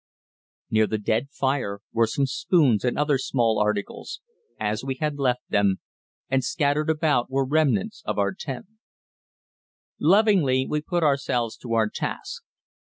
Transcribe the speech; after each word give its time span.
Near 0.71 0.87
the 0.87 0.97
dead 0.97 1.29
fire 1.29 1.81
were 1.93 2.07
some 2.07 2.25
spoons 2.25 2.83
and 2.83 2.97
other 2.97 3.19
small 3.19 3.59
articles, 3.59 4.19
as 4.59 4.83
we 4.83 4.95
had 4.95 5.19
left 5.19 5.43
them, 5.49 5.75
and 6.27 6.43
scattered 6.43 6.89
about 6.89 7.29
were 7.29 7.45
remnants 7.45 8.01
of 8.03 8.17
our 8.17 8.33
tent. 8.33 8.65
Lovingly 9.99 10.65
we 10.67 10.81
put 10.81 11.03
ourselves 11.03 11.55
to 11.57 11.73
our 11.73 11.87
task. 11.87 12.41